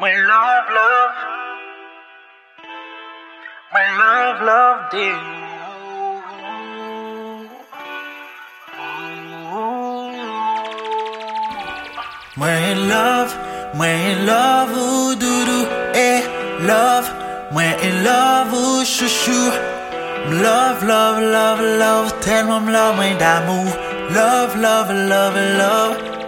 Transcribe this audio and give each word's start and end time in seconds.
My 0.00 0.14
love, 0.16 0.66
love. 0.72 1.14
My 3.70 3.86
love, 4.00 4.40
love, 4.40 4.90
dear. 4.90 5.18
My 12.36 12.72
love, 12.72 13.30
my 13.76 14.14
love, 14.24 14.70
ooh, 14.70 15.16
doudou, 15.16 15.66
eh, 15.94 16.22
love, 16.62 17.06
my 17.52 17.76
love, 18.02 18.54
ooh, 18.54 18.82
chouchou. 18.82 19.52
Love, 20.42 20.82
love, 20.82 21.18
love, 21.20 21.60
love, 21.60 22.20
tellement 22.22 22.66
love, 22.72 22.96
my 22.96 23.12
d'amour. 23.18 23.66
Love, 24.14 24.56
love, 24.56 24.88
love, 24.88 25.34
love. 25.58 26.19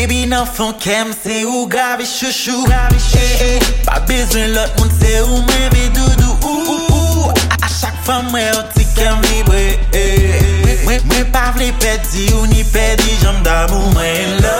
Baby 0.00 0.24
nan 0.24 0.46
fon 0.46 0.72
kem 0.80 1.10
se 1.12 1.44
ou 1.44 1.66
grave 1.66 2.06
chouchou 2.06 2.64
eh, 2.72 3.42
eh. 3.44 3.60
Pa 3.84 3.98
bezwen 4.08 4.54
lot 4.54 4.72
moun 4.78 4.88
se 4.96 5.10
ou 5.26 5.42
mwen 5.42 5.66
ve 5.74 5.90
doudou 5.92 6.38
ou. 6.48 7.28
A, 7.60 7.68
chak 7.68 7.98
fam 8.06 8.30
mwen 8.32 8.48
ou 8.54 8.64
ti 8.72 8.86
kem 8.96 9.20
vibre 9.26 9.76
eh, 9.92 10.00
eh. 10.00 11.04
Mwen 11.04 11.28
pa 11.34 11.50
vle 11.52 11.68
pedi 11.84 12.30
ou 12.32 12.48
ni 12.48 12.64
pedi 12.72 13.18
jom 13.20 13.42
d'amou 13.44 13.92
Mwen 13.92 14.40
love, 14.40 14.59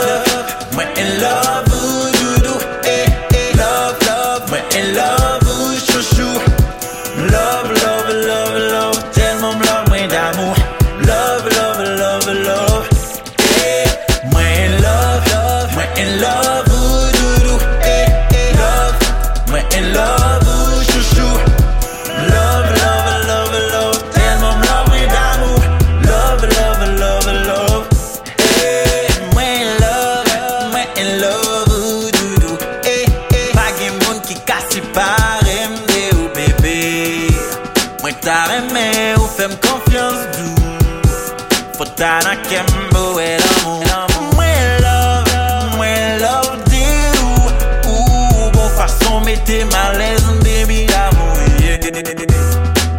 Potana 41.81 42.37
kembo 42.37 43.19
e 43.19 43.39
l'amou 43.39 44.35
Mwen 44.35 44.83
love, 44.83 45.33
mwen 45.77 46.19
love 46.21 46.59
di 46.69 46.85
ou. 47.25 47.49
Ou 47.89 48.51
bon 48.53 48.69
fason 48.77 49.25
mette 49.25 49.65
malez 49.73 50.21
Baby 50.45 50.87
amou 50.93 51.33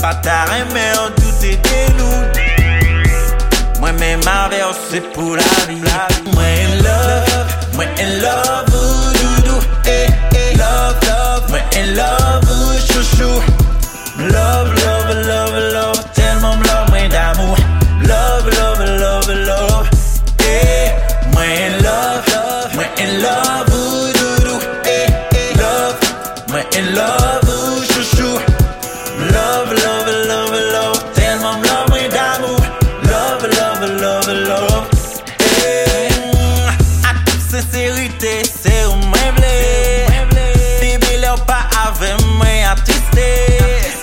Patare 0.02 0.66
me 0.74 0.88
ou 0.98 1.12
tout 1.12 1.46
e 1.46 1.60
denou 1.68 2.26
Mwen 3.80 3.96
men 4.00 4.20
ma 4.26 4.48
ve 4.50 4.64
ou 4.66 4.74
se 4.74 4.98
pou 5.14 5.36
la 5.36 5.46
vi 5.70 5.78
Mwen 6.34 6.82
love, 6.82 7.46
mwen 7.78 8.20
love. 8.26 8.71
Love, 23.02 23.02
mwen 23.02 23.22
love 23.22 23.74
ou 23.74 24.14
doudou 24.14 24.60
eh, 24.86 25.08
eh. 25.34 25.54
Love, 25.58 25.98
mwen 26.48 26.94
love 26.94 27.50
ou 27.50 27.84
chouchou 27.84 28.40
Love, 29.32 29.74
love, 29.74 30.12
love, 30.28 30.60
love. 30.72 31.14
Tellement 31.14 31.58
love 31.62 31.90
mwen 31.90 32.10
d'amour 32.10 32.62
Love, 33.04 33.48
love, 33.58 34.02
love, 34.02 34.34
love. 34.48 34.88
Eh. 35.66 36.10
A 37.04 37.14
toute 37.26 37.42
sincérité, 37.50 38.44
c'est 38.44 38.86
ou 38.86 38.96
mwen 38.96 39.36
vle 39.36 39.58
Baby, 40.82 41.18
lè 41.18 41.34
ou 41.34 41.46
pa 41.50 41.66
ave 41.88 42.14
mwen 42.38 42.66
atriste 42.70 43.30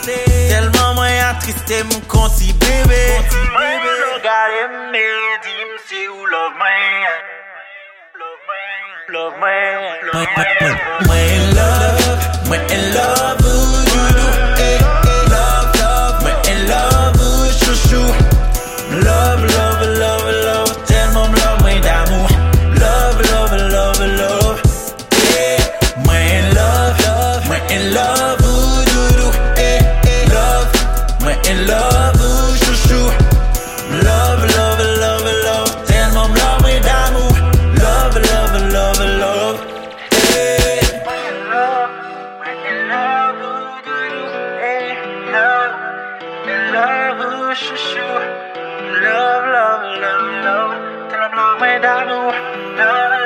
Tellement 0.04 0.94
mwen 0.98 1.18
atriste 1.30 1.84
mwen 1.84 2.06
konti 2.10 2.52
bebe 2.52 3.02
Mwen 3.54 3.90
regade 4.04 4.70
mè, 4.92 5.08
di 5.44 5.58
mse 5.72 6.08
ou 6.08 6.26
love 6.26 6.56
mwen 6.58 7.37
Love 9.10 9.36
mwen, 9.38 9.78
love 10.12 10.26
mwen 10.36 10.76
Mwen 11.06 11.54
love, 11.54 12.18
mwen 12.46 12.92
love 12.92 13.44
ou 13.44 13.84
doudou 13.88 14.30
eh, 14.58 14.62
eh. 14.64 14.80
Love, 15.32 15.78
love, 15.80 16.16
mwen 16.22 16.66
love 16.68 17.20
ou 17.20 17.48
chouchou 17.60 18.06
Love, 19.04 19.42
love, 19.56 19.86
love, 19.98 20.32
love 20.44 20.84
Tellement 20.84 21.28
love 21.28 21.60
mwen 21.60 21.80
d'amour 21.80 22.28
Love, 22.76 23.22
love, 23.30 23.56
love, 23.72 24.06
love 24.20 24.60
eh. 25.38 25.58
Mwen 26.04 26.52
love, 26.54 27.00
love, 27.06 27.46
mwen 27.48 27.92
love 27.92 28.44
ou 28.44 28.84
doudou 28.92 29.32
eh, 29.56 29.80
eh. 30.04 30.28
Love, 30.34 30.68
mwen 31.20 31.66
love 31.66 32.20
ou 32.20 32.56
chouchou 32.56 33.06
Love, 33.06 33.27
Love, 45.38 45.74
love 46.74 47.20
ou 47.26 47.54
chouchou 47.54 48.14
Love, 49.04 49.46
love, 49.54 49.84
love, 50.02 50.30
love. 50.44 50.74
Tellement 51.10 51.30
love 51.36 51.58
mwen 51.60 51.80
d'amour 51.80 52.34
Love, 52.78 53.17